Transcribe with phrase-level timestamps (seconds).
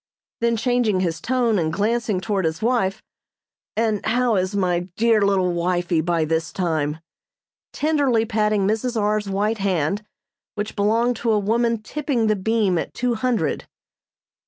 [0.39, 3.03] Then changing his tone and glancing toward his wife:
[3.77, 6.97] "And how is my dear little wifey by this time?"
[7.71, 8.99] tenderly patting Mrs.
[8.99, 10.03] R.'s white hand,
[10.55, 13.67] which belonged to a woman tipping the beam at two hundred.